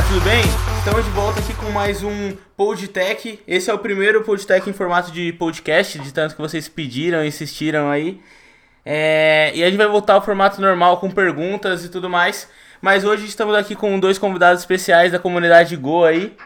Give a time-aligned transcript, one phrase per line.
[0.00, 0.42] galera, tudo bem?
[0.78, 3.40] Estamos de volta aqui com mais um Podtech.
[3.46, 7.90] Esse é o primeiro Podtech em formato de podcast, de tanto que vocês pediram, insistiram
[7.90, 8.20] aí.
[8.84, 12.48] É, e a gente vai voltar ao formato normal com perguntas e tudo mais.
[12.80, 16.36] Mas hoje estamos aqui com dois convidados especiais da comunidade Go aí,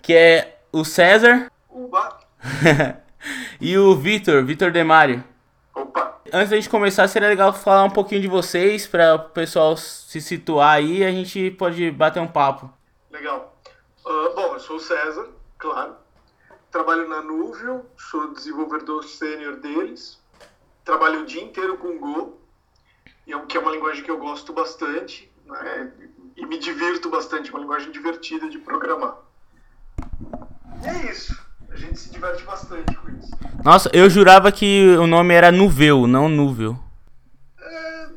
[0.00, 1.50] que é o César
[3.60, 5.24] e o Vitor, Vitor Demário.
[5.74, 6.20] Opa.
[6.32, 10.20] Antes da gente começar, seria legal falar um pouquinho de vocês, para o pessoal se
[10.20, 12.70] situar aí e a gente pode bater um papo.
[13.10, 13.60] Legal.
[14.06, 15.28] Ah, bom, eu sou o César,
[15.58, 15.96] claro.
[16.70, 20.20] Trabalho na Nuvio, sou desenvolvedor sênior deles.
[20.84, 22.40] Trabalho o dia inteiro com Go,
[23.26, 25.92] é que é uma linguagem que eu gosto bastante, né?
[26.36, 29.18] E me divirto bastante, é uma linguagem divertida de programar.
[30.82, 31.38] E é isso.
[31.68, 33.30] A gente se diverte bastante com isso.
[33.64, 36.78] Nossa, eu jurava que o nome era Nuveu, não Núvel.
[37.60, 38.08] É,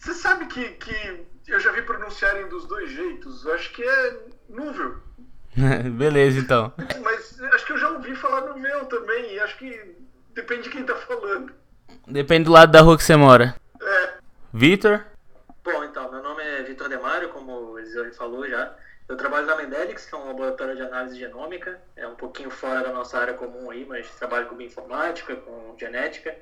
[0.00, 1.25] Você sabe que, que
[1.56, 3.44] eu já vi pronunciarem dos dois jeitos.
[3.44, 4.18] Eu acho que é
[4.48, 5.02] Nuvio.
[5.96, 6.72] Beleza, então.
[7.02, 9.96] Mas acho que eu já ouvi falar no meu também, e acho que
[10.34, 11.52] depende de quem tá falando.
[12.06, 13.54] Depende do lado da rua que você mora.
[13.80, 14.12] É,
[14.52, 15.04] Vitor?
[15.64, 18.76] Bom, então, meu nome é Vitor Demário, como o Eliseu já já.
[19.08, 21.80] Eu trabalho na Mendelix, que é um laboratório de análise genômica.
[21.96, 26.36] É um pouquinho fora da nossa área comum aí, mas trabalho com bioinformática, com genética.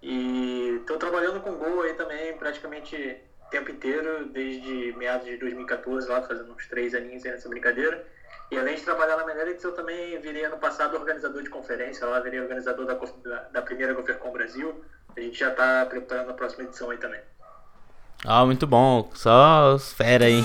[0.00, 6.22] E estou trabalhando com Go aí também praticamente tempo inteiro, desde meados de 2014, lá
[6.22, 8.04] fazendo uns três aninhos nessa brincadeira.
[8.50, 12.20] E além de trabalhar na Mendelix, eu também virei ano passado organizador de conferência, lá
[12.20, 12.94] virei organizador da,
[13.52, 14.84] da, primeira GoverCon Brasil.
[15.16, 17.20] A gente já está preparando a próxima edição aí também.
[18.24, 19.10] Ah, muito bom.
[19.14, 20.42] Só os fera aí.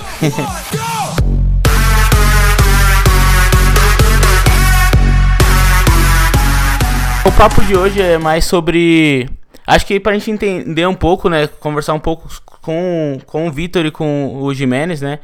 [7.26, 9.28] o papo de hoje é mais sobre.
[9.66, 11.46] Acho que pra gente entender um pouco, né?
[11.46, 12.28] Conversar um pouco
[12.60, 15.20] com, com o Vitor e com o Jimenez, né?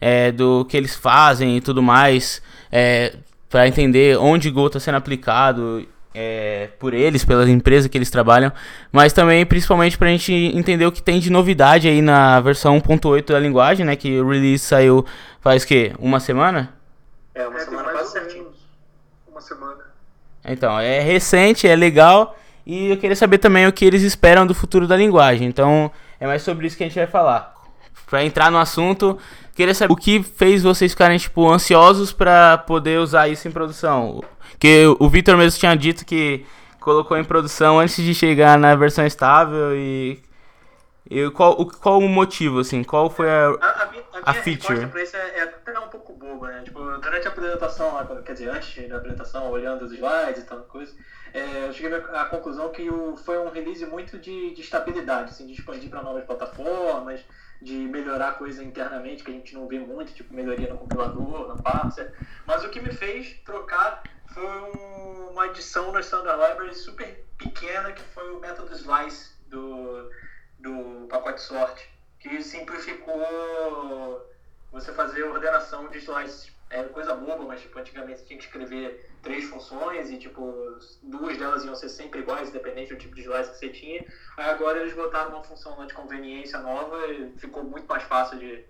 [0.00, 2.42] É, do que eles fazem e tudo mais.
[2.70, 3.14] É,
[3.48, 8.10] para entender onde o Go está sendo aplicado é, por eles, pelas empresas que eles
[8.10, 8.52] trabalham,
[8.92, 13.32] mas também principalmente pra gente entender o que tem de novidade aí na versão 1.8
[13.32, 13.96] da linguagem, né?
[13.96, 15.04] Que o release saiu
[15.40, 15.92] faz o quê?
[15.98, 16.72] Uma semana?
[17.34, 18.46] É, uma é, semana quase certinho.
[19.28, 19.84] uma semana.
[20.44, 22.36] Então, é recente, é legal.
[22.66, 25.46] E eu queria saber também o que eles esperam do futuro da linguagem.
[25.46, 27.52] Então, é mais sobre isso que a gente vai falar.
[28.06, 29.18] Pra entrar no assunto,
[29.54, 34.22] queria saber o que fez vocês ficarem, tipo, ansiosos pra poder usar isso em produção.
[34.58, 36.44] Que o Vitor mesmo tinha dito que
[36.80, 40.22] colocou em produção antes de chegar na versão estável e...
[41.10, 42.84] e qual, o, qual o motivo, assim?
[42.84, 43.48] Qual foi a...
[43.48, 44.86] A, a, minha- a minha feature.
[44.86, 46.60] pra isso é, é até um pouco boba, né?
[46.62, 50.92] Tipo, durante a apresentação, quer dizer, antes da apresentação, olhando os slides e tal coisa,
[51.34, 55.46] é, eu cheguei à conclusão que o, foi um release muito de, de estabilidade, assim,
[55.46, 57.24] de expandir para novas plataformas,
[57.60, 61.56] de melhorar coisa internamente que a gente não vê muito, tipo melhoria no compilador, na
[61.56, 62.12] parser.
[62.46, 67.92] Mas o que me fez trocar foi um- uma adição na Standard Library super pequena,
[67.92, 70.08] que foi o método slice do,
[70.58, 71.80] do pacote sort,
[72.20, 73.20] que simplificou
[74.70, 76.52] você fazer ordenação de slices.
[76.70, 80.54] Era coisa boba, mas tipo, antigamente você tinha que escrever três funções e tipo,
[81.02, 84.04] duas delas iam ser sempre iguais, independente do tipo de slice que você tinha.
[84.36, 88.38] Aí agora eles botaram uma função lá de conveniência nova e ficou muito mais fácil
[88.38, 88.60] de,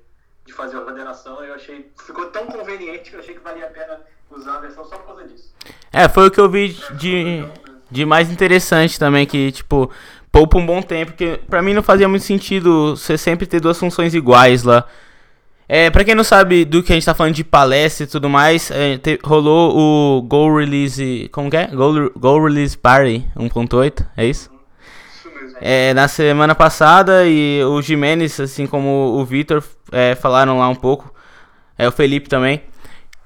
[0.46, 1.44] de fazer a ordenação.
[1.44, 4.00] Eu achei, ficou tão conveniente que eu achei que valia a pena
[4.30, 5.52] usar a versão só por causa disso.
[5.92, 7.44] É, foi o que eu vi de,
[7.90, 9.90] de mais interessante também, que, tipo,
[10.30, 13.78] poupa um bom tempo, porque pra mim não fazia muito sentido você sempre ter duas
[13.78, 14.86] funções iguais lá.
[15.68, 18.28] É, pra quem não sabe do que a gente tá falando de palestra e tudo
[18.28, 21.66] mais, é, te- rolou o Go Release, como que é?
[21.68, 24.50] Go, Go Release Party 1.8, é isso?
[25.16, 25.56] Isso mesmo.
[25.60, 30.74] É, na semana passada e o Jimenez, assim como o Vitor, é, falaram lá um
[30.74, 31.12] pouco.
[31.78, 32.60] É o Felipe também.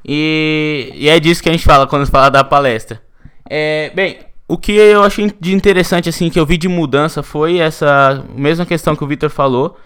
[0.04, 3.02] E, e é disso que a gente fala quando fala da palestra.
[3.50, 7.58] É, bem, o que eu achei de interessante, assim, que eu vi de mudança foi
[7.58, 9.76] essa mesma questão que o Vitor falou.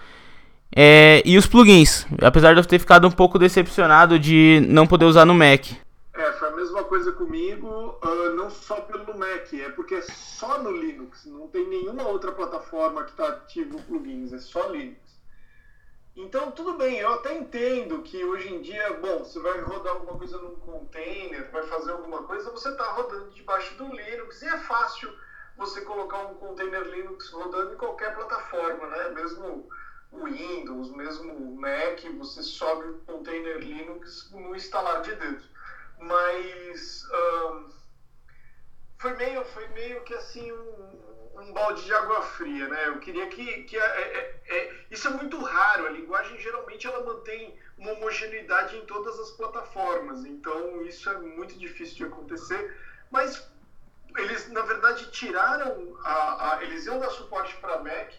[0.74, 2.06] É, e os plugins.
[2.20, 5.66] Apesar de eu ter ficado um pouco decepcionado de não poder usar no Mac.
[6.14, 10.58] É, foi a mesma coisa comigo, ah, não só pelo Mac, é porque é só
[10.62, 15.00] no Linux, não tem nenhuma outra plataforma que está ativo plugins, é só Linux.
[16.14, 20.18] Então, tudo bem, eu até entendo que hoje em dia, bom, você vai rodar alguma
[20.18, 24.58] coisa num container, vai fazer alguma coisa, você está rodando debaixo do Linux e é
[24.58, 25.10] fácil
[25.56, 29.08] você colocar um container Linux rodando em qualquer plataforma, né?
[29.10, 29.66] Mesmo
[30.12, 35.48] Windows, mesmo Mac, você sobe o container Linux no instalar de dedos.
[35.98, 37.70] Mas ahn,
[38.98, 42.88] foi meio, foi meio que assim um, um balde de água fria, né?
[42.88, 45.86] Eu queria que, que é, é, é, isso é muito raro.
[45.86, 51.58] A linguagem geralmente ela mantém uma homogeneidade em todas as plataformas, então isso é muito
[51.58, 52.76] difícil de acontecer.
[53.10, 53.50] Mas
[54.16, 58.12] eles na verdade tiraram a, a eles iam dar suporte para Mac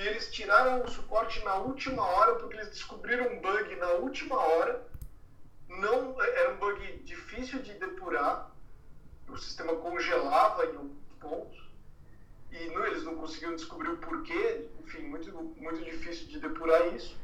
[0.00, 4.34] e eles tiraram o suporte na última hora porque eles descobriram um bug na última
[4.34, 4.82] hora.
[5.68, 8.50] Não era um bug difícil de depurar.
[9.28, 11.54] O sistema congelava em um ponto
[12.50, 14.70] e não, eles não conseguiram descobrir o porquê.
[14.82, 17.14] Enfim, muito muito difícil de depurar isso.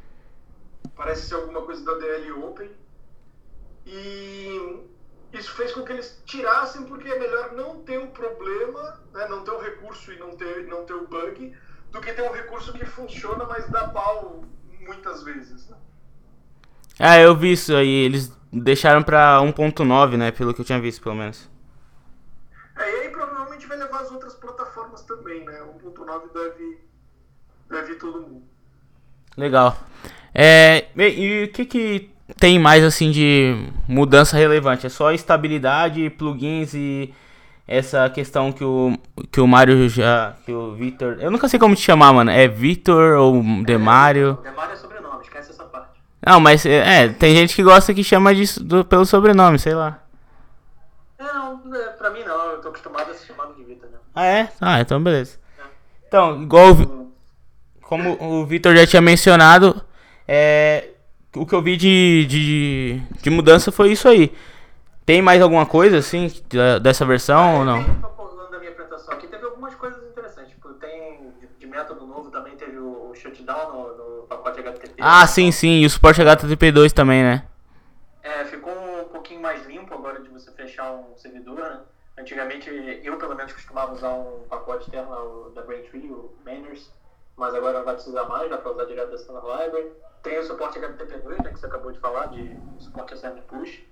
[0.94, 2.70] Parece ser alguma coisa da DL Open.
[3.86, 4.84] E
[5.32, 9.42] isso fez com que eles tirassem porque é melhor não ter o problema, né, não
[9.44, 11.56] ter o recurso e não ter não ter o bug
[11.96, 14.44] do que ter um recurso que funciona, mas dá pau
[14.80, 15.68] muitas vezes.
[15.68, 15.76] Né?
[16.98, 17.88] Ah, eu vi isso aí.
[17.88, 20.30] Eles deixaram pra 1.9, né?
[20.30, 21.48] Pelo que eu tinha visto, pelo menos.
[22.76, 25.58] É, e aí provavelmente vai levar as outras plataformas também, né?
[25.82, 26.78] 1.9 deve,
[27.70, 28.42] deve ir todo mundo.
[29.36, 29.76] Legal.
[30.34, 34.86] É, e o que que tem mais, assim, de mudança relevante?
[34.86, 37.14] É só estabilidade, plugins e
[37.66, 38.96] essa questão que o,
[39.30, 40.34] que o Mário já.
[40.44, 41.18] Que o Vitor.
[41.20, 42.30] Eu nunca sei como te chamar, mano.
[42.30, 44.38] É Vitor ou Demário?
[44.44, 45.88] É, Demário é sobrenome, esquece essa parte.
[46.24, 50.00] Não, mas é, tem gente que gosta que chama disso do, pelo sobrenome, sei lá.
[51.18, 53.98] Não, é, pra mim não, eu tô acostumado a ser chamado de Vitor, né?
[54.14, 54.48] Ah, é?
[54.60, 55.38] Ah, então beleza.
[55.58, 55.62] É.
[56.06, 56.72] Então, igual.
[56.72, 57.06] O,
[57.82, 59.80] como o Vitor já tinha mencionado,
[60.26, 60.88] é,
[61.34, 64.32] o que eu vi de, de, de mudança foi isso aí.
[65.06, 66.28] Tem mais alguma coisa, assim,
[66.82, 67.80] dessa versão ah, ou não?
[68.50, 70.50] da minha apresentação aqui, teve algumas coisas interessantes.
[70.50, 74.96] Tipo, tem de, método novo também, teve o, shutdown no, no pacote HTTP.
[75.00, 77.46] Ah, sim, sim, e o suporte HTTP2 também, né?
[78.20, 81.78] É, ficou um pouquinho mais limpo agora de você fechar um servidor, né?
[82.18, 82.68] Antigamente,
[83.04, 86.90] eu pelo menos costumava usar um pacote externo da Braintree, o Manners,
[87.36, 89.92] mas agora não vai precisar mais, dá para usar direto da Standard Library.
[90.24, 93.82] Tem o suporte HTTP2, né, que você acabou de falar, de suporte a push.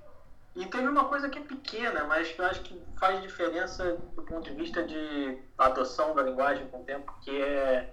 [0.57, 4.23] E teve uma coisa que é pequena, mas que eu acho que faz diferença do
[4.23, 7.91] ponto de vista de adoção da linguagem com o tempo, que é,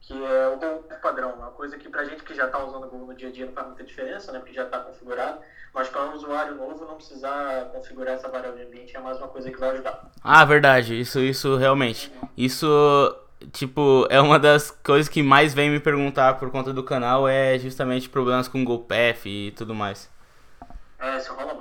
[0.00, 1.32] que é o padrão.
[1.32, 3.46] Uma coisa que para gente que já está usando o Google no dia a dia
[3.46, 5.40] não faz muita diferença, né, porque já está configurado,
[5.74, 9.28] mas para um usuário novo não precisar configurar essa variável de ambiente é mais uma
[9.28, 10.08] coisa que vai ajudar.
[10.22, 10.98] Ah, verdade.
[10.98, 12.12] Isso, isso realmente.
[12.36, 12.66] Isso
[13.52, 17.58] tipo, é uma das coisas que mais vem me perguntar por conta do canal é
[17.58, 20.08] justamente problemas com GoPath e tudo mais.
[20.98, 21.55] É, isso rola.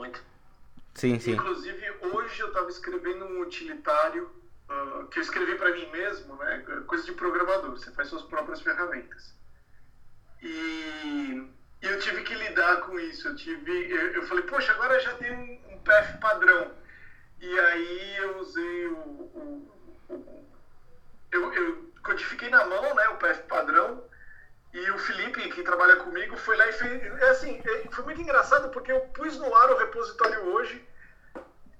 [1.05, 1.31] Sim, sim.
[1.33, 4.31] Inclusive, hoje eu estava escrevendo um utilitário
[4.67, 6.63] uh, que eu escrevi para mim mesmo, né?
[6.87, 9.35] Coisa de programador, você faz suas próprias ferramentas.
[10.41, 11.47] E,
[11.81, 13.27] eu tive que lidar com isso.
[13.27, 16.71] Eu, tive, eu, eu falei, poxa, agora já tem um, um path padrão.
[17.39, 19.71] E aí eu usei o, o,
[20.09, 20.45] o
[21.31, 24.03] eu, eu codifiquei na mão né, o path padrão
[24.73, 27.21] e o Felipe, que trabalha comigo, foi lá e fez.
[27.21, 30.83] É assim, é, foi muito engraçado porque eu pus no ar o repositório hoje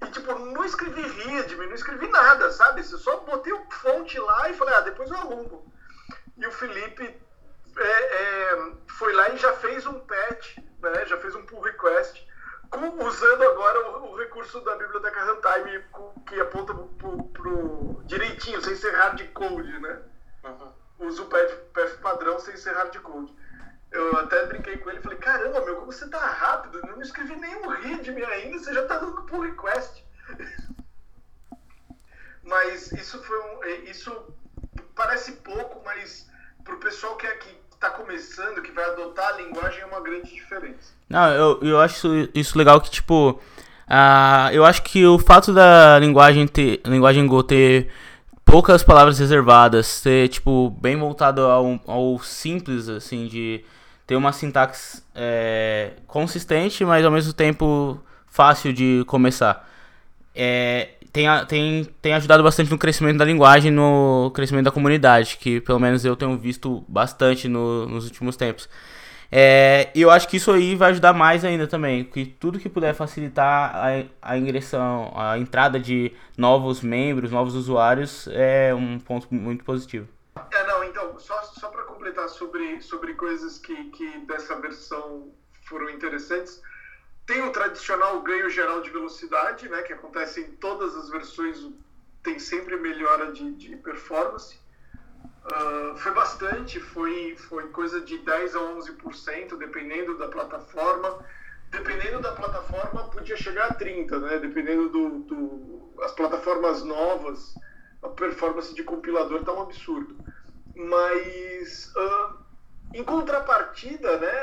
[0.06, 2.81] e, tipo, não escrevi readme, não escrevi nada, sabe?
[2.81, 5.72] Eu só botei o fonte lá e falei, ah, depois eu arrumo.
[6.38, 7.04] E o Felipe
[7.78, 11.06] é, é, foi lá e já fez um patch, né?
[11.06, 12.25] Já fez um pull request,
[12.69, 15.84] com, usando agora o, o, recurso da biblioteca Runtime
[16.27, 20.01] que aponta pro, pro, direitinho, sem ser hardcode, né?
[20.44, 23.34] Uhum usa o path padrão sem ser hardcode.
[23.96, 27.02] Eu até brinquei com ele e falei, caramba, meu, como você tá rápido, eu não
[27.02, 30.04] escrevi nenhum readme ainda, você já tá dando pull request.
[32.44, 34.14] mas isso foi um, é, isso
[34.94, 36.30] parece pouco, mas
[36.66, 40.34] pro pessoal que é que está começando, que vai adotar a linguagem, é uma grande
[40.34, 40.94] diferença.
[41.10, 45.98] Não, eu, eu acho isso legal que, tipo, uh, eu acho que o fato da
[46.00, 47.90] linguagem ter, linguagem Go ter
[48.44, 53.64] poucas palavras reservadas, ser, tipo, bem voltado ao, ao simples, assim, de
[54.06, 59.68] ter uma sintaxe é, consistente, mas ao mesmo tempo fácil de começar.
[60.34, 65.62] É, tem, tem, tem ajudado bastante no crescimento da linguagem, no crescimento da comunidade, que
[65.62, 68.68] pelo menos eu tenho visto bastante no, nos últimos tempos.
[69.32, 72.94] É, eu acho que isso aí vai ajudar mais ainda também, que tudo que puder
[72.94, 79.64] facilitar a, a ingressão, a entrada de novos membros, novos usuários, é um ponto muito
[79.64, 80.08] positivo.
[80.51, 85.89] É, não, então, só, só para completar sobre, sobre coisas que, que dessa versão foram
[85.89, 86.62] interessantes,
[87.25, 91.65] tem o tradicional ganho geral de velocidade, né, que acontece em todas as versões,
[92.22, 94.60] tem sempre melhora de, de performance.
[95.46, 101.24] Uh, foi bastante, foi, foi coisa de 10 a 11%, dependendo da plataforma.
[101.70, 104.39] Dependendo da plataforma, podia chegar a 30%, né?
[104.39, 107.56] Dependendo do, do as plataformas novas,
[108.06, 110.16] a performance de compilador está um absurdo.
[110.76, 112.38] Mas, uh,
[112.94, 114.34] em contrapartida, né,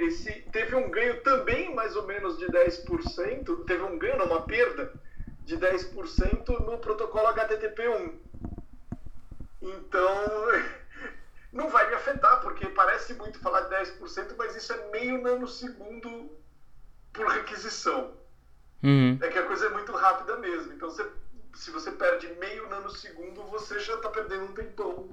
[0.00, 4.92] esse, teve um ganho também mais ou menos de 10%, teve um ganho, uma perda
[5.44, 8.12] de 10% no protocolo HTTP1.
[9.62, 10.14] Então,
[11.52, 16.30] não vai me afetar, porque parece muito falar de 10%, mas isso é meio nanosegundo
[17.12, 18.16] por requisição.
[18.82, 19.18] Uhum.
[19.20, 20.72] É que a coisa é muito rápida mesmo.
[20.72, 21.06] Então, você,
[21.54, 25.08] se você perde meio nanosegundo, você já está perdendo um tempão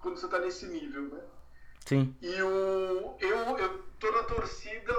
[0.00, 1.20] quando você está nesse nível, né?
[1.86, 2.16] Sim.
[2.20, 4.94] E o, eu, eu tô na torcida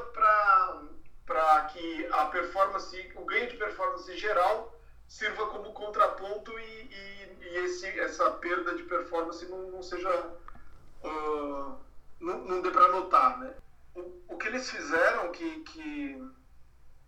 [1.25, 7.57] para que a performance, o ganho de performance geral sirva como contraponto e, e, e
[7.65, 10.09] esse, essa perda de performance não, não seja.
[11.03, 11.75] Uh,
[12.19, 13.53] não, não dê para notar, né?
[13.95, 16.31] O, o que eles fizeram que, que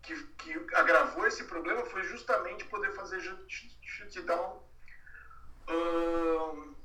[0.03, 3.21] que, que agravou esse problema foi justamente poder fazer
[3.81, 4.61] shutdown
[5.69, 6.75] uh,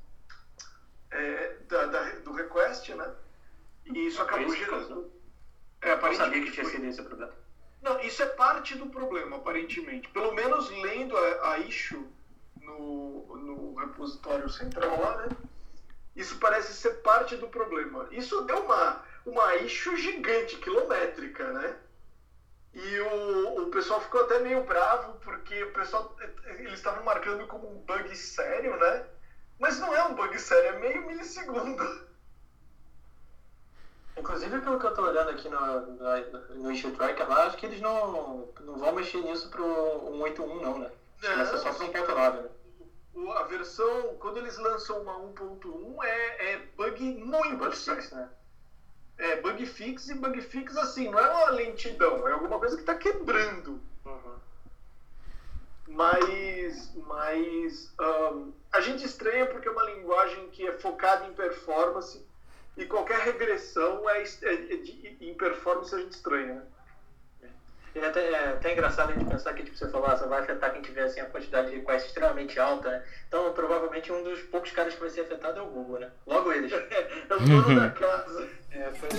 [1.11, 3.13] é, da, da, do request, né?
[3.85, 5.11] E isso acabou gerando.
[5.81, 7.33] É, Eu sabia que tinha sido esse problema.
[7.81, 10.09] Não, isso é parte do problema, aparentemente.
[10.09, 12.05] Pelo menos lendo a, a issue
[12.61, 15.29] no, no repositório central lá, né?
[16.15, 18.07] Isso parece ser parte do problema.
[18.11, 21.77] Isso deu uma, uma issue gigante, quilométrica, né?
[22.73, 27.67] E o, o pessoal ficou até meio bravo, porque o pessoal eles estavam marcando como
[27.67, 29.05] um bug sério, né?
[29.57, 32.07] Mas não é um bug sério, é meio milissegundo.
[34.15, 37.65] Inclusive, pelo que eu tô olhando aqui no, no, no issue tracker lá, acho que
[37.65, 39.63] eles não, não vão mexer nisso pro
[40.11, 40.91] 181 não, né?
[41.23, 42.49] É, só pro 1.9, né?
[43.35, 48.29] A versão, quando eles lançam uma 1.1, é, é bug muito bug fix, né?
[49.19, 52.81] É, bug fix e bug fix assim, não é uma lentidão, é alguma coisa que
[52.81, 53.79] está quebrando.
[54.05, 54.35] Uhum.
[55.89, 62.25] Mas, mas um, a gente estranha porque é uma linguagem que é focada em performance
[62.77, 66.65] e qualquer regressão é, é, é de, em performance a gente estranha.
[67.95, 70.41] É até, é até engraçado a gente pensar que, tipo, você falou, ah, só vai
[70.41, 73.03] afetar quem tiver assim, a quantidade de requests extremamente alta, né?
[73.27, 76.09] Então, provavelmente, um dos poucos caras que vai ser afetado é o Google, né?
[76.27, 76.71] Logo eles.
[76.71, 78.47] é o dono da casa.
[78.71, 79.09] É, foi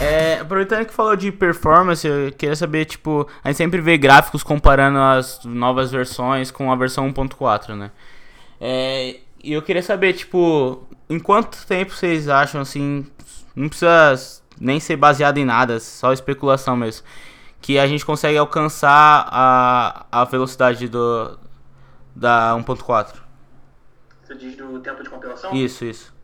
[0.00, 4.44] É, aproveitando que falou de performance, eu queria saber, tipo, a gente sempre vê gráficos
[4.44, 7.90] comparando as novas versões com a versão 1.4, né?
[8.60, 13.06] É, e eu queria saber, tipo, em quanto tempo vocês acham, assim,
[13.54, 17.06] não precisa nem ser baseado em nada, só especulação mesmo,
[17.60, 21.38] que a gente consegue alcançar a, a velocidade do
[22.16, 23.20] da 1.4?
[24.22, 25.52] Você diz do tempo de compilação?
[25.54, 26.14] Isso, isso.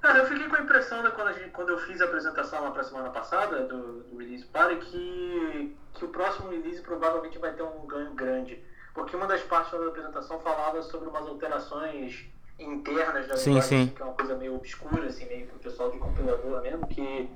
[0.00, 2.70] Cara, eu fiquei com a impressão, né, quando, gente, quando eu fiz a apresentação lá
[2.70, 7.62] pra semana passada do, do Release Party, que, que o próximo release provavelmente vai ter
[7.62, 8.62] um ganho grande
[8.94, 12.26] porque uma das partes da apresentação falava sobre umas alterações
[12.58, 13.92] internas da sim, sim.
[13.94, 17.28] que é uma coisa meio obscura, assim, meio pro pessoal de compilador mesmo, que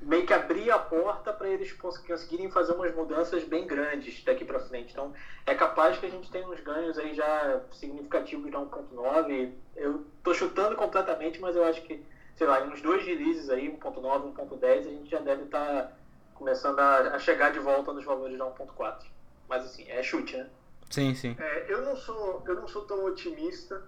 [0.00, 4.60] meio que abria a porta para eles conseguirem fazer umas mudanças bem grandes daqui para
[4.60, 4.92] frente.
[4.92, 5.12] Então,
[5.44, 9.52] é capaz que a gente tenha uns ganhos aí já significativos da 1.9.
[9.76, 12.04] Eu tô chutando completamente, mas eu acho que,
[12.36, 15.92] sei lá, em uns dois releases aí, 1.9, 1.10, a gente já deve estar tá
[16.34, 19.04] começando a, a chegar de volta nos valores da 1.4.
[19.48, 20.48] Mas assim, é chute, né?
[20.90, 21.36] Sim, sim.
[21.38, 23.82] É, eu, não sou, eu não sou tão otimista,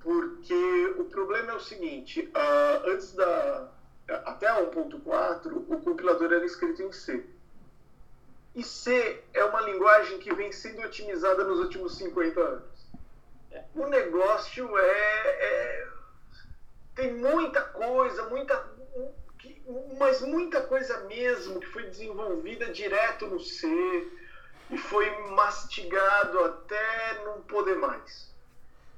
[0.00, 3.68] porque o problema é o seguinte: uh, antes da.
[4.24, 7.24] Até a 1.4, o compilador era escrito em C.
[8.54, 12.86] E C é uma linguagem que vem sendo otimizada nos últimos 50 anos.
[13.74, 15.88] O negócio é, é,
[16.94, 18.72] Tem muita coisa, muita.
[19.98, 23.66] Mas muita coisa mesmo que foi desenvolvida direto no C
[24.72, 28.32] e foi mastigado até não poder mais.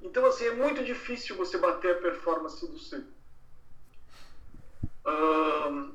[0.01, 3.03] Então, assim, é muito difícil você bater a performance do C.
[5.05, 5.93] Um,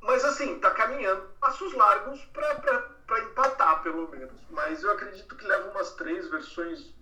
[0.00, 4.40] mas, assim, tá caminhando passos largos para empatar, pelo menos.
[4.48, 6.94] Mas eu acredito que leva umas três versões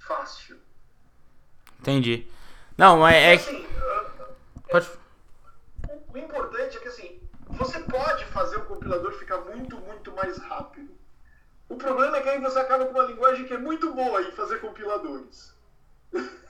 [0.00, 0.60] fácil.
[1.80, 2.30] Entendi.
[2.76, 3.34] Não, mas é.
[3.34, 4.34] Assim, uh,
[4.70, 4.90] Pode...
[6.12, 11.05] O importante é que, assim, você pode fazer o compilador ficar muito, muito mais rápido.
[11.68, 14.32] O problema é que aí você acaba com uma linguagem que é muito boa em
[14.32, 15.54] fazer compiladores.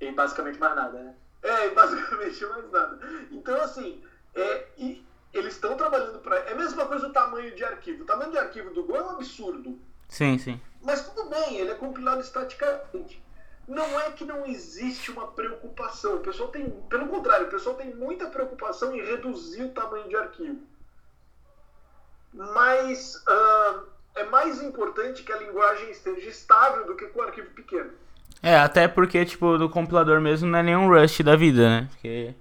[0.00, 1.14] E basicamente mais nada, né?
[1.42, 3.00] É, basicamente mais nada.
[3.32, 4.00] Então, assim,
[4.32, 6.36] é, e eles estão trabalhando para.
[6.36, 8.02] É a mesma coisa o tamanho de arquivo.
[8.02, 9.78] O tamanho de arquivo do Go é um absurdo.
[10.08, 10.60] Sim, sim.
[10.82, 13.22] Mas tudo bem, ele é compilado estaticamente.
[13.66, 16.16] não é que não existe uma preocupação.
[16.16, 20.16] O pessoal tem, pelo contrário, o pessoal tem muita preocupação em reduzir o tamanho de
[20.16, 20.66] arquivo.
[22.32, 27.50] Mas uh, é mais importante que a linguagem esteja estável do que com o arquivo
[27.50, 27.90] pequeno.
[28.42, 31.88] É, até porque, tipo, do compilador mesmo não é nenhum Rust da vida, né?
[31.90, 32.34] Porque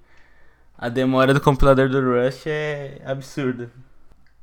[0.77, 3.71] a demora do compilador do Rust é absurda.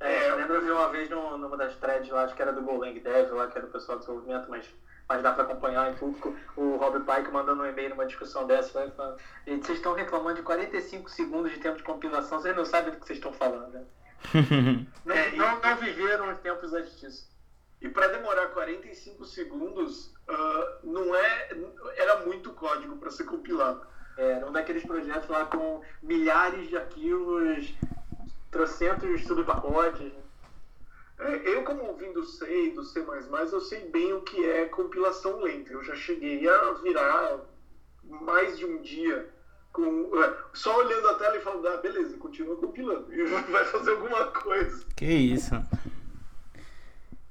[0.01, 2.63] É, eu lembro eu vi uma vez numa das threads lá, acho que era do
[2.63, 4.67] Golang Dev, lá que era o pessoal de desenvolvimento, mas,
[5.09, 8.91] mas dá pra acompanhar em público, o Rob Pike mandando um e-mail numa discussão dessa,
[8.91, 9.17] falando,
[9.47, 12.99] gente, vocês estão reclamando de 45 segundos de tempo de compilação, vocês não sabem do
[12.99, 13.83] que vocês estão falando, né?
[15.05, 17.35] não, não, não viveram os tempos antes disso.
[17.81, 21.51] E para demorar 45 segundos, uh, não é,
[21.97, 23.87] era muito código para ser compilado.
[24.17, 27.75] É, era um daqueles projetos lá com milhares de arquivos,
[28.51, 30.13] trocentos subpacotes.
[31.19, 33.05] É, eu, como ouvindo C do C,
[33.53, 35.73] eu sei bem o que é compilação lenta.
[35.73, 37.41] Eu já cheguei a virar
[38.03, 39.29] mais de um dia
[39.75, 43.13] com, é, só olhando a tela e falando, ah, beleza, continua compilando.
[43.13, 44.87] E vai fazer alguma coisa.
[44.95, 45.55] Que isso.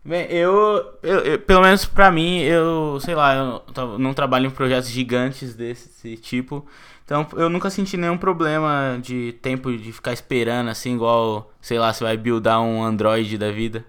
[0.05, 4.51] Bem, eu, eu, eu, pelo menos pra mim, eu, sei lá, eu não trabalho em
[4.51, 6.67] projetos gigantes desse tipo.
[7.05, 11.93] Então eu nunca senti nenhum problema de tempo de ficar esperando, assim, igual, sei lá,
[11.93, 13.85] você vai buildar um Android da vida.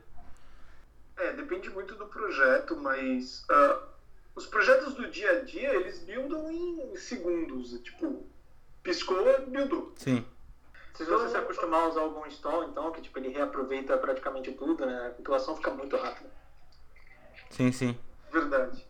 [1.17, 3.83] É, depende muito do projeto, mas uh,
[4.37, 7.73] os projetos do dia a dia, eles buildam em segundos.
[7.83, 8.25] Tipo,
[8.85, 9.93] piscou, buildou.
[9.97, 10.25] Sim.
[10.95, 14.87] Se você se acostumar a usar algum install, então, que tipo, ele reaproveita praticamente tudo,
[14.87, 15.07] né?
[15.07, 16.31] A compilação fica muito rápida.
[17.50, 17.99] Sim, sim.
[18.31, 18.87] Verdade.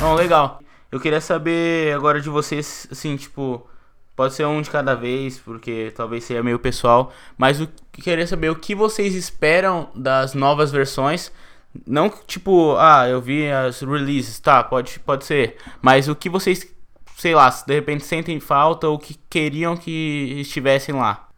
[0.00, 0.60] Bom, legal.
[0.90, 3.68] Eu queria saber agora de vocês, assim, tipo,
[4.14, 8.50] pode ser um de cada vez, porque talvez seja meio pessoal, mas eu queria saber
[8.50, 11.32] o que vocês esperam das novas versões
[11.86, 15.56] não tipo, ah, eu vi as releases, tá, pode, pode ser.
[15.80, 16.70] Mas o que vocês,
[17.16, 21.28] sei lá, de repente sentem falta ou que queriam que estivessem lá?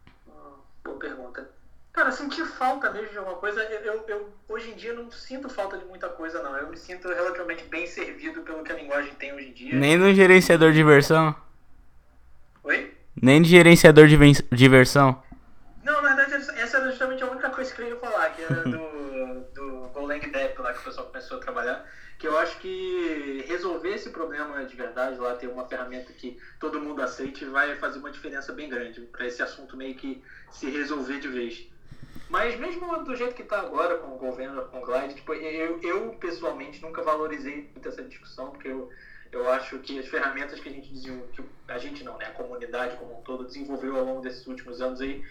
[0.83, 1.49] Boa pergunta.
[1.93, 5.47] Cara, sentir falta mesmo de alguma coisa, eu, eu, eu, hoje em dia não sinto
[5.47, 6.55] falta de muita coisa, não.
[6.57, 9.75] Eu me sinto relativamente bem servido pelo que a linguagem tem hoje em dia.
[9.75, 11.33] Nem no gerenciador de versão?
[12.65, 12.91] Oi?
[13.21, 15.21] Nem de gerenciador de, de versão?
[15.83, 18.63] Não, na verdade, essa era justamente a única coisa que eu ia falar, que era
[18.63, 23.93] do Golang Dev lá que o pessoal começou a trabalhar, que eu acho que resolver
[23.93, 28.09] esse problema de verdade, lá ter uma ferramenta que todo mundo aceite, vai fazer uma
[28.09, 31.67] diferença bem grande para esse assunto meio que se resolver de vez.
[32.29, 35.79] Mas mesmo do jeito que está agora com o governo, com o Glide, tipo, eu,
[35.83, 38.89] eu pessoalmente nunca valorizei muito essa discussão, porque eu,
[39.37, 42.95] eu acho que as ferramentas que a gente que a gente não, né, a comunidade
[42.97, 45.23] como um todo desenvolveu ao longo desses últimos anos aí,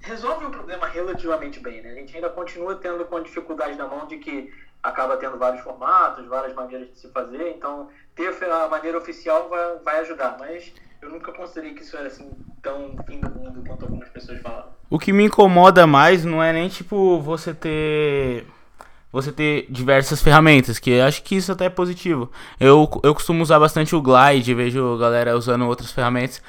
[0.00, 1.90] resolve o problema relativamente bem, né?
[1.90, 6.26] A gente ainda continua tendo com dificuldade na mão de que acaba tendo vários formatos,
[6.26, 11.10] várias maneiras de se fazer, então ter a maneira oficial vai, vai ajudar, mas eu
[11.10, 12.30] nunca considerei que isso era assim
[12.62, 14.68] tão fim do mundo quanto algumas pessoas falam.
[14.88, 18.46] O que me incomoda mais não é nem tipo você ter
[19.12, 22.30] você ter diversas ferramentas, que acho que isso até é positivo.
[22.58, 26.42] Eu, eu costumo usar bastante o Glide, vejo galera usando outras ferramentas,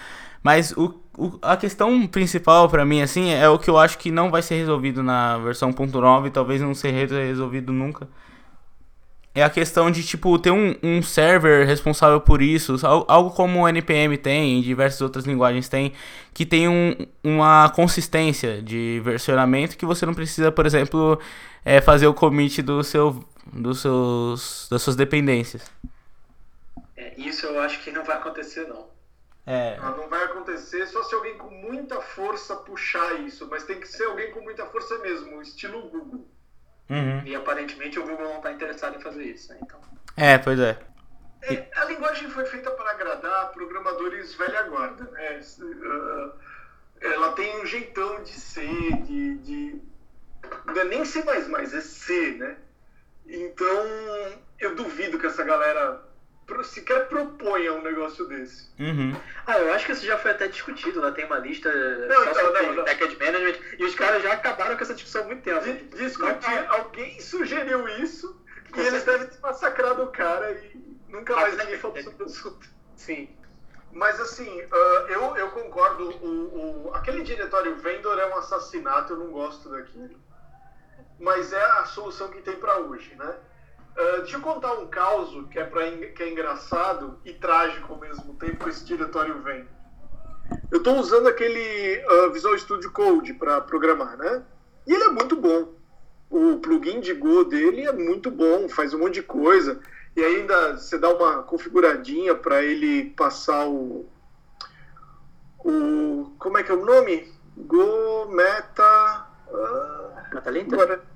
[0.43, 4.11] mas o o, a questão principal para mim, assim, é o que eu acho que
[4.11, 8.07] não vai ser resolvido na versão .9, talvez não seja resolvido nunca.
[9.33, 12.75] É a questão de, tipo, ter um, um server responsável por isso,
[13.07, 15.93] algo como o NPM tem e diversas outras linguagens tem,
[16.33, 21.17] que tem um, uma consistência de versionamento que você não precisa, por exemplo,
[21.63, 25.69] é, fazer o commit do seu, dos seus, das suas dependências.
[26.95, 28.89] É, isso eu acho que não vai acontecer, não.
[29.45, 29.77] É.
[29.79, 34.05] Não vai acontecer só se alguém com muita força puxar isso, mas tem que ser
[34.05, 36.27] alguém com muita força mesmo, estilo Google.
[36.89, 37.23] Uhum.
[37.25, 39.59] E aparentemente o Google não está interessado em fazer isso, né?
[39.61, 39.79] Então...
[40.15, 40.77] É, pois é.
[41.43, 41.67] é.
[41.75, 45.39] A linguagem foi feita para agradar programadores velha guarda, né?
[45.59, 46.31] Uh,
[46.99, 49.81] ela tem um jeitão de ser, de, de...
[50.71, 52.57] Não é nem C++, é C, né?
[53.27, 53.85] Então,
[54.59, 56.01] eu duvido que essa galera
[56.63, 58.69] sequer proponha um negócio desse.
[58.77, 59.15] Uhum.
[59.47, 60.99] Ah, eu acho que isso já foi até discutido.
[60.99, 64.33] Lá tem uma lista não, só então, não, não, package management e os caras já
[64.33, 65.61] acabaram com essa discussão há muito tempo.
[65.61, 68.39] De, discutir, alguém sugeriu isso
[68.75, 72.69] e eles devem ter massacrado o cara e nunca mais ninguém falou sobre o assunto.
[72.97, 73.29] Sim.
[73.93, 79.17] Mas assim, uh, eu, eu concordo, o, o, aquele diretório vendor é um assassinato, eu
[79.17, 80.17] não gosto daquilo.
[81.21, 83.35] Mas é a solução que tem para hoje, né?
[83.95, 87.99] Uh, deixa eu contar um caso que é, pra, que é engraçado e trágico ao
[87.99, 89.67] mesmo tempo que esse diretório vem.
[90.71, 94.43] eu estou usando aquele uh, Visual Studio Code para programar, né?
[94.87, 95.73] E ele é muito bom.
[96.27, 99.79] O plugin de Go dele é muito bom, faz um monte de coisa.
[100.15, 104.09] E ainda você dá uma configuradinha para ele passar o,
[105.59, 106.33] o.
[106.39, 107.31] Como é que é o nome?
[107.55, 109.27] Go Meta.
[109.47, 111.10] Uh, Meta Agora,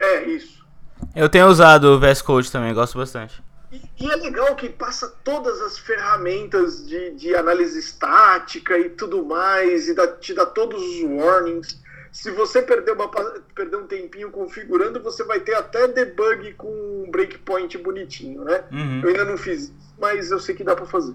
[0.00, 0.66] é, isso.
[1.14, 3.42] Eu tenho usado o VS Code também, gosto bastante.
[3.70, 9.24] E, e, é legal que passa todas as ferramentas de, de análise estática e tudo
[9.24, 11.80] mais, e dá, te dá todos os warnings.
[12.10, 13.08] Se você perder, uma,
[13.54, 18.64] perder um tempinho configurando, você vai ter até debug com um breakpoint bonitinho, né?
[18.72, 19.02] Uhum.
[19.02, 21.14] Eu ainda não fiz, mas eu sei que dá para fazer.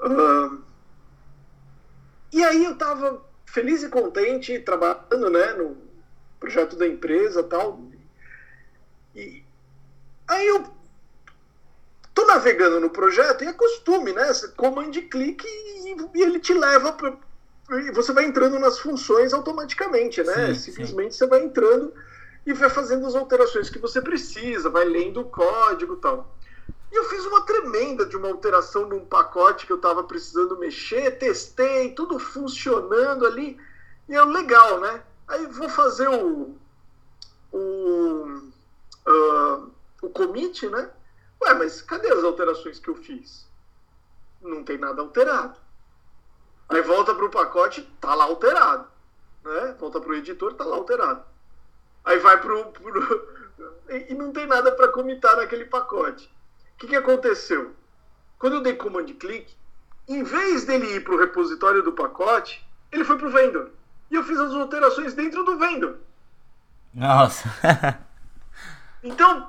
[0.00, 0.58] Uh,
[2.32, 5.76] e aí eu tava feliz e contente trabalhando, né, no
[6.42, 7.80] projeto da empresa tal.
[9.14, 9.44] E
[10.26, 10.64] aí eu
[12.12, 14.26] tô navegando no projeto e é costume, né?
[14.26, 17.16] Você comand clique e, e ele te leva para
[17.94, 20.48] você vai entrando nas funções automaticamente, né?
[20.48, 21.18] Sim, Simplesmente sim.
[21.18, 21.94] você vai entrando
[22.44, 26.36] e vai fazendo as alterações que você precisa, vai lendo o código tal.
[26.90, 31.12] E eu fiz uma tremenda de uma alteração num pacote que eu estava precisando mexer,
[31.12, 33.56] testei, tudo funcionando ali.
[34.08, 35.02] E é legal, né?
[35.32, 36.56] Aí vou fazer o,
[37.52, 38.42] o,
[39.06, 40.90] uh, o commit, né?
[41.42, 43.48] Ué, mas cadê as alterações que eu fiz?
[44.40, 45.58] Não tem nada alterado.
[46.68, 48.86] Aí volta para o pacote, tá lá alterado.
[49.44, 49.76] Né?
[49.78, 51.24] Volta para o editor, tá lá alterado.
[52.04, 52.72] Aí vai para o.
[54.08, 56.32] E não tem nada para comitar naquele pacote
[56.82, 57.72] que, que aconteceu?
[58.38, 59.54] Quando eu dei command click,
[60.08, 63.70] em vez dele ir para o repositório do pacote, ele foi para o vendor.
[64.12, 65.96] E eu fiz as alterações dentro do vendor.
[66.92, 67.48] Nossa.
[69.02, 69.48] então,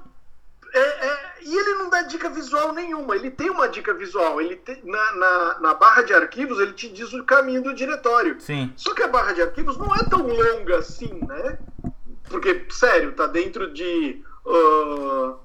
[0.73, 3.13] é, é, e ele não dá dica visual nenhuma.
[3.13, 4.39] Ele tem uma dica visual.
[4.39, 8.39] Ele te, na, na, na, barra de arquivos, ele te diz o caminho do diretório.
[8.39, 8.71] Sim.
[8.77, 11.59] Só que a barra de arquivos não é tão longa assim, né?
[12.29, 14.23] Porque, sério, tá dentro de.
[14.45, 15.37] Uh,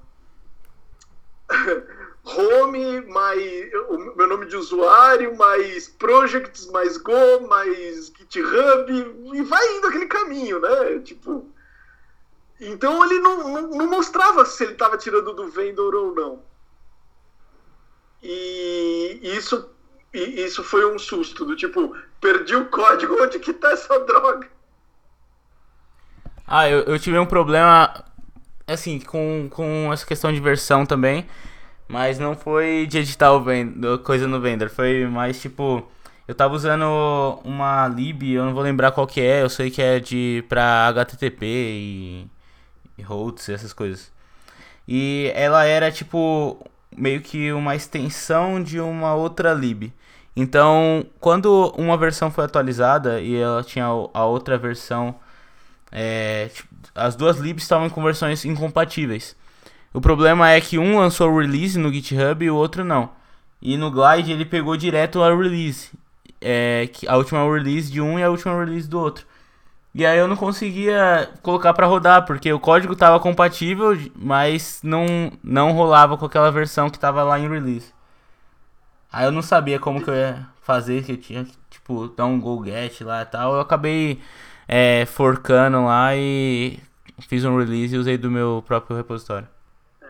[2.37, 8.91] home, mais o meu nome de usuário, mais projects, mais Go, mais GitHub,
[9.33, 10.99] e vai indo aquele caminho, né?
[10.99, 11.47] Tipo.
[12.59, 16.43] Então ele não, não, não mostrava se ele estava tirando do vendor ou não.
[18.21, 19.69] E isso,
[20.13, 24.49] e isso foi um susto, do tipo, perdi o código, onde que tá essa droga?
[26.45, 28.03] Ah, eu, eu tive um problema
[28.73, 31.27] assim, com, com essa questão de versão também.
[31.89, 34.69] Mas não foi de editar o vendor, coisa no vendor.
[34.69, 35.85] Foi mais tipo.
[36.27, 36.83] Eu tava usando
[37.43, 40.87] uma lib, eu não vou lembrar qual que é, eu sei que é de pra
[40.89, 42.27] HTTP e,
[42.97, 44.11] e routes, essas coisas.
[44.87, 46.63] E ela era tipo
[46.95, 49.91] meio que uma extensão de uma outra lib.
[50.35, 55.15] Então, quando uma versão foi atualizada e ela tinha a outra versão,
[55.91, 59.35] é, tipo, as duas libs estavam com versões incompatíveis.
[59.93, 63.09] O problema é que um lançou o release no GitHub e o outro não.
[63.61, 65.91] E no Glide ele pegou direto a release.
[66.41, 69.25] É, a última release de um e a última release do outro.
[69.93, 75.31] E aí eu não conseguia colocar para rodar, porque o código estava compatível, mas não,
[75.43, 77.91] não rolava com aquela versão que estava lá em release.
[79.11, 82.25] Aí eu não sabia como que eu ia fazer, que eu tinha que, tipo, dar
[82.27, 83.55] um go get lá e tal.
[83.55, 84.21] Eu acabei
[84.67, 86.79] é, forcando lá e
[87.27, 89.47] fiz um release e usei do meu próprio repositório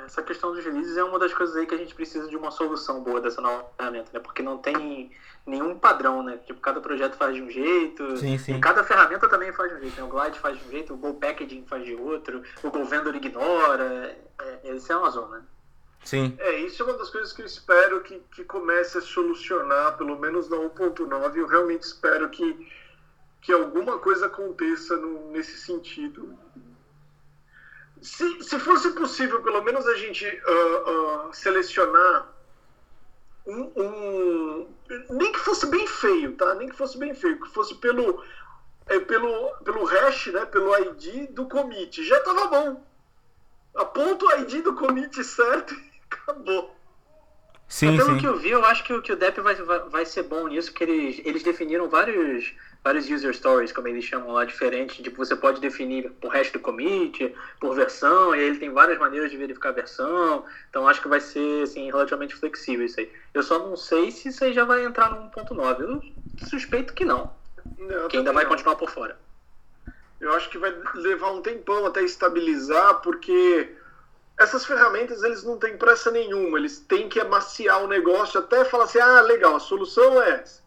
[0.10, 2.50] essa questão dos releases é uma das coisas aí que a gente precisa de uma
[2.50, 4.20] solução boa dessa nova ferramenta, né?
[4.20, 5.12] Porque não tem
[5.46, 6.40] nenhum padrão, né?
[6.48, 8.56] Tipo, cada projeto faz de um jeito, sim, sim.
[8.56, 9.98] e cada ferramenta também faz de um jeito.
[9.98, 10.04] Né?
[10.04, 13.16] O Glide faz de um jeito, o Go Packaging faz de outro, o Go Vendor
[13.16, 14.18] ignora.
[14.40, 15.48] É, é, isso é uma zona.
[16.04, 16.36] Sim.
[16.40, 20.18] É, isso é uma das coisas que eu espero que, que comece a solucionar, pelo
[20.18, 21.36] menos na 1.9.
[21.36, 22.68] Eu realmente espero que,
[23.42, 26.36] que alguma coisa aconteça no, nesse sentido
[28.02, 32.28] se, se fosse possível, pelo menos a gente uh, uh, selecionar
[33.46, 34.68] um, um,
[35.10, 36.54] Nem que fosse bem feio, tá?
[36.56, 38.24] Nem que fosse bem feio, que fosse pelo,
[38.88, 40.46] é, pelo, pelo hash, né?
[40.46, 42.04] Pelo ID do commit.
[42.04, 42.84] Já tava bom.
[43.76, 46.76] Aponta o ID do commit certo e acabou.
[47.70, 48.18] Sim, Pelo sim.
[48.18, 50.84] que eu vi, eu acho que, que o DEP vai, vai, ser bom nisso, que
[50.84, 52.52] eles, eles definiram vários
[52.84, 54.98] vários user stories, como eles chamam lá, diferentes.
[54.98, 58.98] Tipo, você pode definir por resto do commit, por versão, e aí ele tem várias
[58.98, 60.46] maneiras de verificar a versão.
[60.70, 63.12] Então acho que vai ser assim, relativamente flexível isso aí.
[63.34, 65.82] Eu só não sei se isso aí já vai entrar no 1.9.
[65.82, 66.02] Eu
[66.48, 67.32] suspeito que não.
[67.78, 68.52] não que ainda vai não.
[68.52, 69.16] continuar por fora.
[70.20, 73.76] Eu acho que vai levar um tempão até estabilizar, porque
[74.40, 78.86] essas ferramentas eles não têm pressa nenhuma, eles têm que amaciar o negócio até falar
[78.86, 80.64] assim, ah, legal, a solução é essa.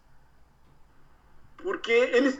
[1.56, 2.38] Porque eles,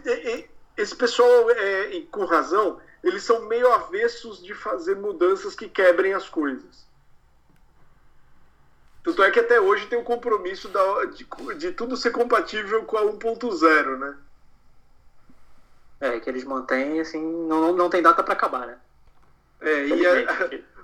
[0.76, 6.28] esse pessoal, é, com razão, eles são meio avessos de fazer mudanças que quebrem as
[6.28, 6.86] coisas.
[9.02, 12.98] Tanto é que até hoje tem o compromisso da, de, de tudo ser compatível com
[12.98, 14.16] a 1.0, né?
[15.98, 18.78] É, que eles mantêm, assim, não, não tem data para acabar, né?
[19.60, 20.12] É, e a,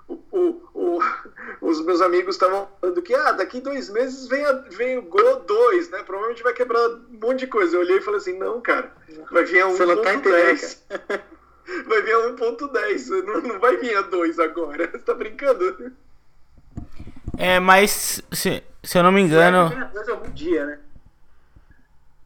[0.08, 0.98] o, o,
[1.60, 5.40] os meus amigos estavam falando que ah, daqui dois meses vem, a, vem o Go
[5.46, 6.02] 2, né?
[6.02, 7.76] Provavelmente vai quebrar um monte de coisa.
[7.76, 8.90] Eu olhei e falei assim, não, cara,
[9.30, 10.78] vai vir a 1.10.
[10.88, 11.20] Tá
[11.86, 14.88] vai vir a 1.10, não, não vai vir a 2 agora.
[14.90, 15.92] Você tá brincando?
[17.36, 19.70] É, mas se, se eu não me engano.
[19.94, 20.78] Mas algum dia, né?